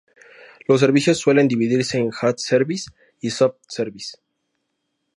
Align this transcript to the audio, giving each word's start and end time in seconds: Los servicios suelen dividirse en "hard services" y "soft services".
Los 0.67 0.79
servicios 0.79 1.19
suelen 1.19 1.47
dividirse 1.47 1.99
en 1.99 2.09
"hard 2.11 2.37
services" 2.39 2.91
y 3.19 3.29
"soft 3.29 3.59
services". 3.67 4.19